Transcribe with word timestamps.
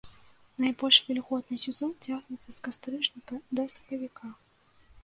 Найбольш 0.63 0.97
вільготны 1.09 1.59
сезон 1.65 1.91
цягнецца 2.09 2.49
з 2.59 2.59
кастрычніка 2.69 3.35
да 3.61 3.71
сакавіка. 3.77 4.27